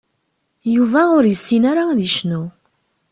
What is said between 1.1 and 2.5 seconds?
ur yessin ad yecnu.